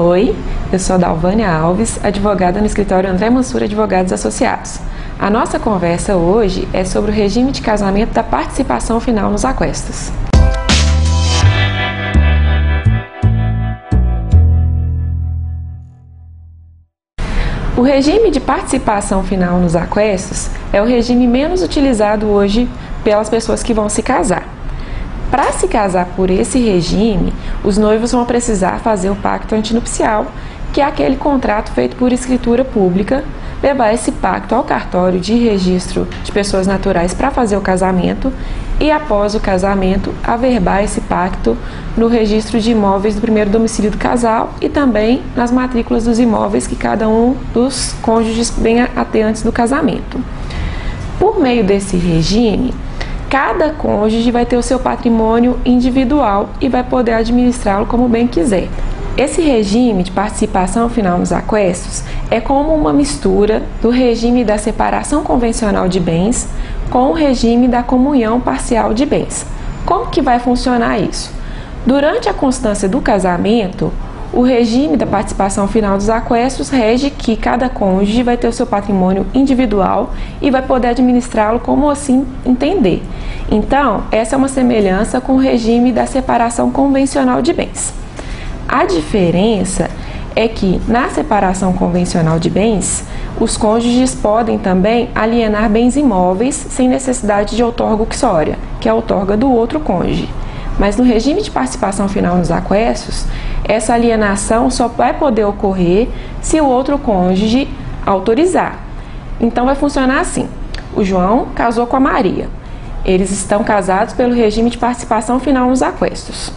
Oi, 0.00 0.32
eu 0.72 0.78
sou 0.78 0.96
Dalvânia 0.96 1.50
Alves, 1.50 1.98
advogada 2.04 2.60
no 2.60 2.66
escritório 2.66 3.10
André 3.10 3.28
Mansur 3.30 3.64
Advogados 3.64 4.12
Associados. 4.12 4.78
A 5.18 5.28
nossa 5.28 5.58
conversa 5.58 6.14
hoje 6.14 6.68
é 6.72 6.84
sobre 6.84 7.10
o 7.10 7.14
regime 7.14 7.50
de 7.50 7.60
casamento 7.60 8.12
da 8.12 8.22
participação 8.22 9.00
final 9.00 9.28
nos 9.28 9.44
aquestos. 9.44 10.12
O 17.76 17.82
regime 17.82 18.30
de 18.30 18.38
participação 18.38 19.24
final 19.24 19.58
nos 19.58 19.74
aquestos 19.74 20.48
é 20.72 20.80
o 20.80 20.84
regime 20.84 21.26
menos 21.26 21.60
utilizado 21.60 22.28
hoje 22.28 22.68
pelas 23.02 23.28
pessoas 23.28 23.64
que 23.64 23.74
vão 23.74 23.88
se 23.88 24.00
casar. 24.00 24.57
Para 25.30 25.52
se 25.52 25.68
casar 25.68 26.06
por 26.16 26.30
esse 26.30 26.58
regime, 26.58 27.34
os 27.62 27.76
noivos 27.76 28.12
vão 28.12 28.24
precisar 28.24 28.78
fazer 28.78 29.10
o 29.10 29.16
pacto 29.16 29.54
antinupcial, 29.54 30.26
que 30.72 30.80
é 30.80 30.84
aquele 30.84 31.16
contrato 31.16 31.70
feito 31.72 31.96
por 31.96 32.12
escritura 32.12 32.64
pública, 32.64 33.22
levar 33.62 33.92
esse 33.92 34.10
pacto 34.12 34.54
ao 34.54 34.64
cartório 34.64 35.20
de 35.20 35.34
registro 35.34 36.08
de 36.24 36.32
pessoas 36.32 36.66
naturais 36.66 37.12
para 37.12 37.30
fazer 37.30 37.56
o 37.56 37.60
casamento 37.60 38.32
e, 38.80 38.90
após 38.90 39.34
o 39.34 39.40
casamento, 39.40 40.14
averbar 40.24 40.82
esse 40.82 41.00
pacto 41.02 41.56
no 41.96 42.06
registro 42.06 42.60
de 42.60 42.70
imóveis 42.70 43.16
do 43.16 43.20
primeiro 43.20 43.50
domicílio 43.50 43.90
do 43.90 43.98
casal 43.98 44.54
e 44.60 44.68
também 44.68 45.22
nas 45.34 45.50
matrículas 45.50 46.04
dos 46.04 46.18
imóveis 46.18 46.66
que 46.66 46.76
cada 46.76 47.08
um 47.08 47.36
dos 47.52 47.94
cônjuges 48.00 48.50
venha 48.56 48.88
a 48.94 49.04
ter 49.04 49.22
antes 49.22 49.42
do 49.42 49.52
casamento. 49.52 50.22
Por 51.18 51.40
meio 51.40 51.64
desse 51.64 51.96
regime, 51.96 52.72
Cada 53.30 53.70
cônjuge 53.70 54.30
vai 54.30 54.46
ter 54.46 54.56
o 54.56 54.62
seu 54.62 54.78
patrimônio 54.78 55.58
individual 55.62 56.48
e 56.62 56.68
vai 56.68 56.82
poder 56.82 57.12
administrá-lo 57.12 57.84
como 57.84 58.08
bem 58.08 58.26
quiser. 58.26 58.68
Esse 59.18 59.42
regime 59.42 60.02
de 60.02 60.10
participação 60.10 60.88
final 60.88 61.18
nos 61.18 61.30
aquestos 61.30 62.02
é 62.30 62.40
como 62.40 62.74
uma 62.74 62.92
mistura 62.92 63.62
do 63.82 63.90
regime 63.90 64.44
da 64.44 64.56
separação 64.56 65.22
convencional 65.22 65.88
de 65.88 66.00
bens 66.00 66.48
com 66.88 67.10
o 67.10 67.12
regime 67.12 67.68
da 67.68 67.82
comunhão 67.82 68.40
parcial 68.40 68.94
de 68.94 69.04
bens. 69.04 69.44
Como 69.84 70.06
que 70.06 70.22
vai 70.22 70.38
funcionar 70.38 70.98
isso? 70.98 71.30
Durante 71.84 72.30
a 72.30 72.34
constância 72.34 72.88
do 72.88 73.00
casamento, 73.00 73.92
o 74.32 74.42
regime 74.42 74.96
da 74.96 75.06
participação 75.06 75.66
final 75.66 75.96
dos 75.96 76.10
aquestos 76.10 76.68
rege 76.68 77.10
que 77.10 77.36
cada 77.36 77.68
cônjuge 77.68 78.22
vai 78.22 78.36
ter 78.36 78.46
o 78.46 78.52
seu 78.52 78.66
patrimônio 78.66 79.26
individual 79.32 80.12
e 80.40 80.50
vai 80.50 80.62
poder 80.62 80.88
administrá-lo 80.88 81.58
como 81.60 81.88
assim 81.88 82.26
entender. 82.44 83.02
Então, 83.50 84.04
essa 84.12 84.36
é 84.36 84.38
uma 84.38 84.48
semelhança 84.48 85.20
com 85.20 85.32
o 85.34 85.38
regime 85.38 85.92
da 85.92 86.06
separação 86.06 86.70
convencional 86.70 87.40
de 87.40 87.52
bens. 87.54 87.94
A 88.68 88.84
diferença 88.84 89.88
é 90.36 90.46
que 90.46 90.80
na 90.86 91.08
separação 91.08 91.72
convencional 91.72 92.38
de 92.38 92.50
bens, 92.50 93.04
os 93.40 93.56
cônjuges 93.56 94.14
podem 94.14 94.58
também 94.58 95.08
alienar 95.14 95.70
bens 95.70 95.96
imóveis 95.96 96.54
sem 96.54 96.86
necessidade 96.86 97.56
de 97.56 97.62
outorga 97.62 98.02
uxória, 98.02 98.58
que 98.78 98.88
é 98.88 98.90
a 98.90 98.94
outorga 98.94 99.36
do 99.36 99.50
outro 99.50 99.80
cônjuge. 99.80 100.28
Mas 100.78 100.96
no 100.96 101.02
regime 101.02 101.42
de 101.42 101.50
participação 101.50 102.08
final 102.08 102.36
nos 102.36 102.52
aquestos, 102.52 103.26
essa 103.64 103.94
alienação 103.94 104.70
só 104.70 104.88
vai 104.88 105.14
poder 105.14 105.44
ocorrer 105.44 106.08
se 106.40 106.60
o 106.60 106.66
outro 106.66 106.98
cônjuge 106.98 107.68
autorizar. 108.04 108.78
Então 109.40 109.66
vai 109.66 109.74
funcionar 109.74 110.20
assim: 110.20 110.48
o 110.96 111.04
João 111.04 111.46
casou 111.54 111.86
com 111.86 111.96
a 111.96 112.00
Maria. 112.00 112.48
Eles 113.04 113.30
estão 113.30 113.62
casados 113.62 114.14
pelo 114.14 114.34
regime 114.34 114.70
de 114.70 114.78
participação 114.78 115.38
final 115.38 115.68
nos 115.68 115.82
aquestos. 115.82 116.52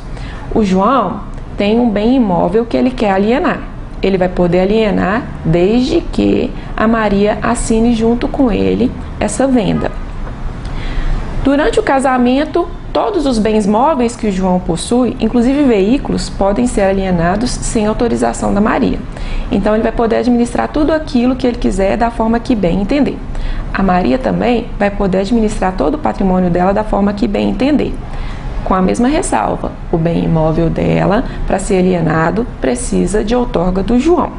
O 0.53 0.63
João 0.63 1.21
tem 1.57 1.79
um 1.79 1.89
bem 1.89 2.15
imóvel 2.15 2.65
que 2.65 2.75
ele 2.75 2.91
quer 2.91 3.11
alienar. 3.11 3.59
Ele 4.01 4.17
vai 4.17 4.29
poder 4.29 4.61
alienar 4.61 5.23
desde 5.45 6.01
que 6.01 6.51
a 6.75 6.87
Maria 6.87 7.37
assine 7.41 7.93
junto 7.93 8.27
com 8.27 8.51
ele 8.51 8.91
essa 9.19 9.45
venda. 9.47 9.91
Durante 11.43 11.79
o 11.79 11.83
casamento, 11.83 12.67
Todos 12.93 13.25
os 13.25 13.39
bens 13.39 13.65
móveis 13.65 14.17
que 14.17 14.27
o 14.27 14.31
João 14.31 14.59
possui, 14.59 15.15
inclusive 15.21 15.63
veículos, 15.63 16.29
podem 16.29 16.67
ser 16.67 16.81
alienados 16.81 17.49
sem 17.49 17.85
autorização 17.85 18.53
da 18.53 18.59
Maria. 18.59 18.99
Então 19.49 19.73
ele 19.73 19.83
vai 19.83 19.93
poder 19.93 20.17
administrar 20.17 20.67
tudo 20.67 20.91
aquilo 20.91 21.37
que 21.37 21.47
ele 21.47 21.57
quiser 21.57 21.95
da 21.95 22.11
forma 22.11 22.37
que 22.37 22.53
bem 22.53 22.81
entender. 22.81 23.17
A 23.73 23.81
Maria 23.81 24.17
também 24.17 24.67
vai 24.77 24.91
poder 24.91 25.19
administrar 25.19 25.73
todo 25.77 25.95
o 25.95 25.99
patrimônio 25.99 26.49
dela 26.49 26.73
da 26.73 26.83
forma 26.83 27.13
que 27.13 27.29
bem 27.29 27.51
entender. 27.51 27.95
Com 28.65 28.73
a 28.73 28.81
mesma 28.81 29.07
ressalva, 29.07 29.71
o 29.89 29.97
bem 29.97 30.25
imóvel 30.25 30.69
dela, 30.69 31.23
para 31.47 31.59
ser 31.59 31.77
alienado, 31.77 32.45
precisa 32.59 33.23
de 33.23 33.33
outorga 33.33 33.81
do 33.81 33.97
João. 33.97 34.33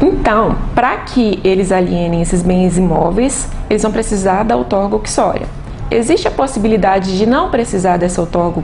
Então, 0.00 0.54
para 0.76 0.96
que 0.98 1.40
eles 1.42 1.72
alienem 1.72 2.22
esses 2.22 2.40
bens 2.40 2.78
imóveis, 2.78 3.48
eles 3.68 3.82
vão 3.82 3.90
precisar 3.90 4.44
da 4.44 4.54
outorga 4.54 4.94
uxória. 4.94 5.57
Existe 5.90 6.28
a 6.28 6.30
possibilidade 6.30 7.16
de 7.16 7.24
não 7.24 7.50
precisar 7.50 7.96
dessa 7.96 8.20
outorga? 8.20 8.62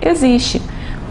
Existe. 0.00 0.62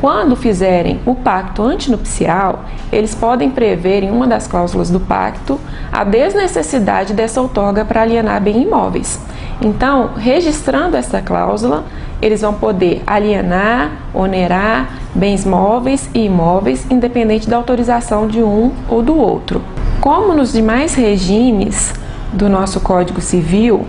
Quando 0.01 0.35
fizerem 0.35 0.99
o 1.05 1.13
pacto 1.13 1.61
antinupcial, 1.61 2.65
eles 2.91 3.13
podem 3.13 3.51
prever 3.51 4.03
em 4.03 4.09
uma 4.09 4.25
das 4.25 4.47
cláusulas 4.47 4.89
do 4.89 4.99
pacto 4.99 5.59
a 5.91 6.03
desnecessidade 6.03 7.13
dessa 7.13 7.39
outorga 7.39 7.85
para 7.85 8.01
alienar 8.01 8.41
bem 8.41 8.63
imóveis. 8.63 9.19
Então, 9.61 10.11
registrando 10.15 10.97
essa 10.97 11.21
cláusula, 11.21 11.83
eles 12.19 12.41
vão 12.41 12.55
poder 12.55 13.03
alienar, 13.05 13.91
onerar 14.15 14.89
bens 15.13 15.45
móveis 15.45 16.09
e 16.15 16.25
imóveis, 16.25 16.85
independente 16.89 17.47
da 17.47 17.57
autorização 17.57 18.27
de 18.27 18.41
um 18.41 18.71
ou 18.89 19.03
do 19.03 19.15
outro. 19.15 19.61
Como 20.01 20.33
nos 20.33 20.53
demais 20.53 20.95
regimes 20.95 21.93
do 22.33 22.49
nosso 22.49 22.79
Código 22.79 23.21
Civil, 23.21 23.85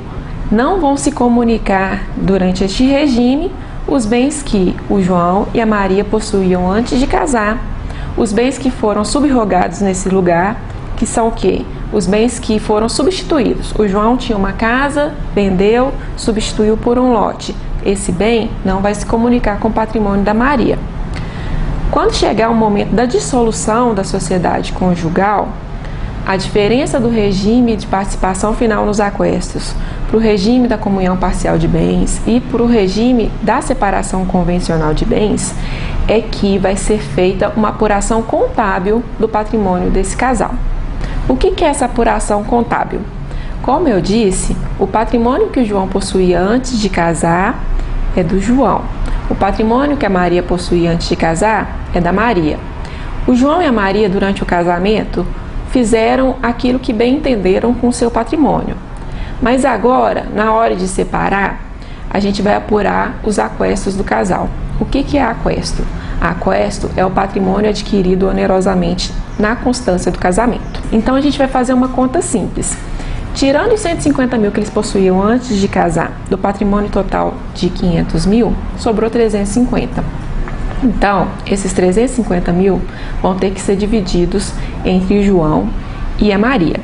não 0.50 0.80
vão 0.80 0.96
se 0.96 1.12
comunicar 1.12 2.04
durante 2.16 2.64
este 2.64 2.84
regime 2.84 3.52
os 3.86 4.04
bens 4.04 4.42
que 4.42 4.76
o 4.88 5.00
João 5.00 5.48
e 5.54 5.60
a 5.60 5.66
Maria 5.66 6.04
possuíam 6.04 6.70
antes 6.70 6.98
de 6.98 7.06
casar, 7.06 7.58
os 8.16 8.32
bens 8.32 8.58
que 8.58 8.70
foram 8.70 9.04
subrogados 9.04 9.80
nesse 9.80 10.08
lugar, 10.08 10.60
que 10.96 11.06
são 11.06 11.28
o 11.28 11.32
quê? 11.32 11.64
Os 11.92 12.06
bens 12.06 12.38
que 12.38 12.58
foram 12.58 12.88
substituídos. 12.88 13.72
O 13.78 13.86
João 13.86 14.16
tinha 14.16 14.36
uma 14.36 14.52
casa, 14.52 15.14
vendeu, 15.34 15.92
substituiu 16.16 16.76
por 16.76 16.98
um 16.98 17.12
lote. 17.12 17.54
Esse 17.84 18.12
bem 18.12 18.50
não 18.64 18.80
vai 18.80 18.94
se 18.94 19.06
comunicar 19.06 19.58
com 19.58 19.68
o 19.68 19.72
patrimônio 19.72 20.24
da 20.24 20.34
Maria. 20.34 20.78
Quando 21.90 22.12
chegar 22.12 22.50
o 22.50 22.54
momento 22.54 22.90
da 22.90 23.06
dissolução 23.06 23.94
da 23.94 24.04
sociedade 24.04 24.72
conjugal, 24.72 25.48
a 26.28 26.36
diferença 26.36 27.00
do 27.00 27.08
regime 27.08 27.74
de 27.74 27.86
participação 27.86 28.52
final 28.52 28.84
nos 28.84 29.00
aquestos 29.00 29.74
para 30.06 30.16
o 30.18 30.20
regime 30.20 30.68
da 30.68 30.76
comunhão 30.76 31.16
parcial 31.16 31.56
de 31.56 31.66
bens 31.66 32.20
e 32.26 32.38
para 32.38 32.62
o 32.62 32.66
regime 32.66 33.30
da 33.40 33.62
separação 33.62 34.26
convencional 34.26 34.92
de 34.92 35.06
bens 35.06 35.54
é 36.06 36.20
que 36.20 36.58
vai 36.58 36.76
ser 36.76 36.98
feita 36.98 37.50
uma 37.56 37.70
apuração 37.70 38.20
contábil 38.20 39.02
do 39.18 39.26
patrimônio 39.26 39.88
desse 39.88 40.14
casal. 40.18 40.54
O 41.26 41.34
que 41.34 41.64
é 41.64 41.68
essa 41.68 41.86
apuração 41.86 42.44
contábil? 42.44 43.00
Como 43.62 43.88
eu 43.88 43.98
disse, 43.98 44.54
o 44.78 44.86
patrimônio 44.86 45.48
que 45.48 45.60
o 45.60 45.64
João 45.64 45.88
possuía 45.88 46.38
antes 46.38 46.78
de 46.78 46.90
casar 46.90 47.58
é 48.14 48.22
do 48.22 48.38
João. 48.38 48.82
O 49.30 49.34
patrimônio 49.34 49.96
que 49.96 50.04
a 50.04 50.10
Maria 50.10 50.42
possuía 50.42 50.90
antes 50.90 51.08
de 51.08 51.16
casar 51.16 51.78
é 51.94 52.02
da 52.02 52.12
Maria. 52.12 52.58
O 53.26 53.34
João 53.34 53.62
e 53.62 53.66
a 53.66 53.72
Maria, 53.72 54.10
durante 54.10 54.42
o 54.42 54.46
casamento, 54.46 55.26
fizeram 55.70 56.36
aquilo 56.42 56.78
que 56.78 56.92
bem 56.92 57.16
entenderam 57.16 57.74
com 57.74 57.90
seu 57.92 58.10
patrimônio. 58.10 58.76
Mas 59.40 59.64
agora, 59.64 60.26
na 60.34 60.52
hora 60.52 60.74
de 60.74 60.88
separar, 60.88 61.60
a 62.10 62.18
gente 62.18 62.42
vai 62.42 62.54
apurar 62.54 63.20
os 63.22 63.38
aquestos 63.38 63.94
do 63.94 64.02
casal. 64.02 64.48
O 64.80 64.84
que, 64.84 65.02
que 65.02 65.18
é 65.18 65.22
aquesto? 65.22 65.84
Aquesto 66.20 66.90
é 66.96 67.04
o 67.04 67.10
patrimônio 67.10 67.70
adquirido 67.70 68.28
onerosamente 68.28 69.12
na 69.38 69.54
constância 69.54 70.10
do 70.10 70.18
casamento. 70.18 70.82
Então 70.90 71.14
a 71.14 71.20
gente 71.20 71.38
vai 71.38 71.48
fazer 71.48 71.72
uma 71.72 71.88
conta 71.88 72.22
simples. 72.22 72.76
Tirando 73.34 73.72
os 73.72 73.80
150 73.80 74.36
mil 74.36 74.50
que 74.50 74.58
eles 74.58 74.70
possuíam 74.70 75.22
antes 75.22 75.56
de 75.56 75.68
casar, 75.68 76.12
do 76.28 76.36
patrimônio 76.36 76.90
total 76.90 77.34
de 77.54 77.68
500 77.68 78.26
mil, 78.26 78.52
sobrou 78.76 79.08
350. 79.08 80.02
Então, 80.82 81.28
esses 81.46 81.72
350 81.72 82.52
mil 82.52 82.80
vão 83.20 83.36
ter 83.36 83.50
que 83.50 83.60
ser 83.60 83.76
divididos 83.76 84.52
entre 84.84 85.22
João 85.22 85.68
e 86.20 86.32
a 86.32 86.38
Maria. 86.38 86.76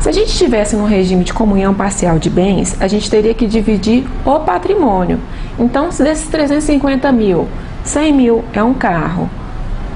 Se 0.00 0.08
a 0.08 0.12
gente 0.12 0.28
estivesse 0.28 0.76
no 0.76 0.86
regime 0.86 1.24
de 1.24 1.32
comunhão 1.32 1.74
parcial 1.74 2.18
de 2.18 2.30
bens, 2.30 2.76
a 2.80 2.86
gente 2.86 3.10
teria 3.10 3.34
que 3.34 3.46
dividir 3.46 4.06
o 4.24 4.40
patrimônio. 4.40 5.18
Então, 5.58 5.88
desses 5.88 6.28
350 6.28 7.10
mil, 7.12 7.48
100 7.82 8.12
mil 8.12 8.44
é 8.52 8.62
um 8.62 8.74
carro, 8.74 9.28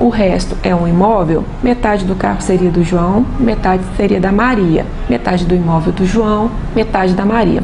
o 0.00 0.08
resto 0.08 0.56
é 0.62 0.74
um 0.74 0.88
imóvel, 0.88 1.44
metade 1.62 2.06
do 2.06 2.14
carro 2.14 2.40
seria 2.40 2.70
do 2.70 2.82
João, 2.82 3.26
metade 3.38 3.82
seria 3.96 4.18
da 4.18 4.32
Maria, 4.32 4.86
metade 5.08 5.44
do 5.44 5.54
imóvel 5.54 5.92
do 5.92 6.06
João, 6.06 6.50
metade 6.74 7.12
da 7.12 7.26
Maria. 7.26 7.62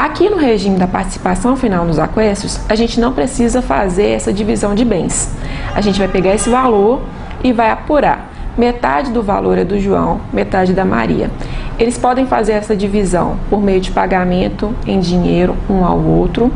Aqui 0.00 0.30
no 0.30 0.38
regime 0.38 0.78
da 0.78 0.86
participação 0.86 1.58
final 1.58 1.84
nos 1.84 1.98
aquestos, 1.98 2.58
a 2.70 2.74
gente 2.74 2.98
não 2.98 3.12
precisa 3.12 3.60
fazer 3.60 4.06
essa 4.06 4.32
divisão 4.32 4.74
de 4.74 4.82
bens. 4.82 5.30
A 5.74 5.82
gente 5.82 5.98
vai 5.98 6.08
pegar 6.08 6.34
esse 6.34 6.48
valor 6.48 7.02
e 7.44 7.52
vai 7.52 7.70
apurar. 7.70 8.32
Metade 8.56 9.10
do 9.10 9.22
valor 9.22 9.58
é 9.58 9.64
do 9.64 9.78
João, 9.78 10.22
metade 10.32 10.72
da 10.72 10.86
Maria. 10.86 11.30
Eles 11.78 11.98
podem 11.98 12.24
fazer 12.24 12.52
essa 12.52 12.74
divisão 12.74 13.36
por 13.50 13.60
meio 13.60 13.78
de 13.78 13.90
pagamento 13.90 14.74
em 14.86 14.98
dinheiro 15.00 15.54
um 15.68 15.84
ao 15.84 15.98
outro, 15.98 16.50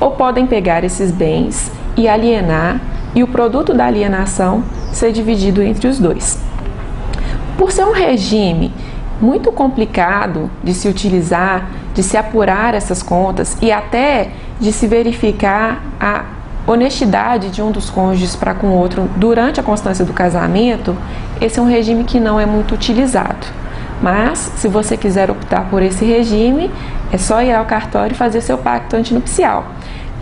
ou 0.00 0.12
podem 0.12 0.46
pegar 0.46 0.82
esses 0.82 1.12
bens 1.12 1.70
e 1.98 2.08
alienar 2.08 2.80
e 3.14 3.22
o 3.22 3.28
produto 3.28 3.74
da 3.74 3.84
alienação 3.84 4.64
ser 4.90 5.12
dividido 5.12 5.62
entre 5.62 5.86
os 5.86 5.98
dois. 5.98 6.40
Por 7.58 7.70
ser 7.72 7.84
um 7.84 7.92
regime 7.92 8.72
muito 9.20 9.52
complicado 9.52 10.50
de 10.64 10.72
se 10.72 10.88
utilizar, 10.88 11.68
de 11.96 12.02
se 12.02 12.16
apurar 12.16 12.74
essas 12.74 13.02
contas 13.02 13.56
e 13.60 13.72
até 13.72 14.28
de 14.60 14.70
se 14.70 14.86
verificar 14.86 15.82
a 15.98 16.24
honestidade 16.66 17.48
de 17.48 17.62
um 17.62 17.70
dos 17.70 17.88
cônjuges 17.88 18.36
para 18.36 18.52
com 18.52 18.66
o 18.66 18.72
outro 18.72 19.08
durante 19.16 19.58
a 19.58 19.62
constância 19.62 20.04
do 20.04 20.12
casamento, 20.12 20.94
esse 21.40 21.58
é 21.58 21.62
um 21.62 21.66
regime 21.66 22.04
que 22.04 22.20
não 22.20 22.38
é 22.38 22.44
muito 22.44 22.74
utilizado. 22.74 23.46
Mas, 24.02 24.52
se 24.56 24.68
você 24.68 24.94
quiser 24.94 25.30
optar 25.30 25.70
por 25.70 25.82
esse 25.82 26.04
regime, 26.04 26.70
é 27.10 27.16
só 27.16 27.40
ir 27.42 27.54
ao 27.54 27.64
cartório 27.64 28.12
e 28.12 28.16
fazer 28.16 28.42
seu 28.42 28.58
pacto 28.58 28.94
antinupcial. 28.94 29.64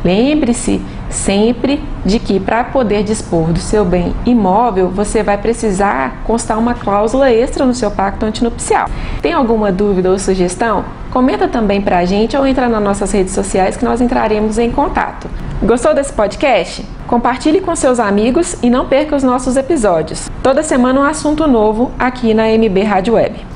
Lembre-se 0.04 0.80
sempre 1.14 1.82
de 2.04 2.18
que 2.18 2.38
para 2.38 2.64
poder 2.64 3.02
dispor 3.02 3.52
do 3.52 3.58
seu 3.58 3.84
bem 3.84 4.14
imóvel, 4.26 4.90
você 4.90 5.22
vai 5.22 5.38
precisar 5.38 6.22
constar 6.24 6.58
uma 6.58 6.74
cláusula 6.74 7.30
extra 7.30 7.64
no 7.64 7.72
seu 7.72 7.90
pacto 7.90 8.26
antinupcial. 8.26 8.88
Tem 9.22 9.32
alguma 9.32 9.72
dúvida 9.72 10.10
ou 10.10 10.18
sugestão? 10.18 10.84
Comenta 11.10 11.46
também 11.48 11.80
para 11.80 11.98
a 11.98 12.04
gente 12.04 12.36
ou 12.36 12.46
entra 12.46 12.68
nas 12.68 12.82
nossas 12.82 13.12
redes 13.12 13.32
sociais 13.32 13.76
que 13.76 13.84
nós 13.84 14.00
entraremos 14.00 14.58
em 14.58 14.70
contato. 14.70 15.28
Gostou 15.62 15.94
desse 15.94 16.12
podcast? 16.12 16.84
Compartilhe 17.06 17.60
com 17.60 17.74
seus 17.76 18.00
amigos 18.00 18.56
e 18.62 18.68
não 18.68 18.86
perca 18.86 19.14
os 19.14 19.22
nossos 19.22 19.56
episódios. 19.56 20.28
Toda 20.42 20.62
semana 20.62 21.00
um 21.00 21.04
assunto 21.04 21.46
novo 21.46 21.92
aqui 21.98 22.34
na 22.34 22.48
MB 22.48 22.82
Rádio 22.82 23.14
Web. 23.14 23.53